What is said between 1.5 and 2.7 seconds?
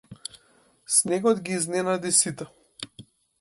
изненади сите.